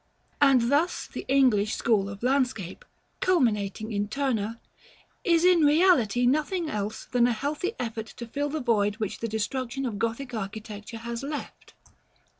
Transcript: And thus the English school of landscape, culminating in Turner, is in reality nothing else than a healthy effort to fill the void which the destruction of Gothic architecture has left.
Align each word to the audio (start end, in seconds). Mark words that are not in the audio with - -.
And 0.41 0.71
thus 0.71 1.05
the 1.05 1.25
English 1.27 1.75
school 1.75 2.09
of 2.09 2.23
landscape, 2.23 2.83
culminating 3.19 3.91
in 3.91 4.07
Turner, 4.07 4.59
is 5.23 5.45
in 5.45 5.61
reality 5.63 6.25
nothing 6.25 6.71
else 6.71 7.05
than 7.05 7.27
a 7.27 7.31
healthy 7.33 7.73
effort 7.77 8.07
to 8.17 8.25
fill 8.25 8.49
the 8.49 8.61
void 8.61 8.95
which 8.95 9.19
the 9.19 9.27
destruction 9.27 9.85
of 9.85 9.99
Gothic 9.99 10.33
architecture 10.33 10.97
has 10.97 11.21
left. 11.21 11.75